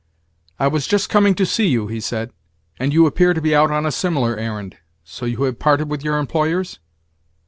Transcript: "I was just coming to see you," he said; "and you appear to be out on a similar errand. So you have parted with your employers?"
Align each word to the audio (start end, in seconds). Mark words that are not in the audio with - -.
"I 0.57 0.65
was 0.65 0.87
just 0.87 1.11
coming 1.11 1.35
to 1.35 1.45
see 1.45 1.67
you," 1.67 1.85
he 1.85 1.99
said; 2.01 2.31
"and 2.79 2.91
you 2.91 3.05
appear 3.05 3.35
to 3.35 3.39
be 3.41 3.53
out 3.53 3.69
on 3.69 3.85
a 3.85 3.91
similar 3.91 4.35
errand. 4.35 4.77
So 5.03 5.27
you 5.27 5.43
have 5.43 5.59
parted 5.59 5.91
with 5.91 6.03
your 6.03 6.17
employers?" 6.17 6.79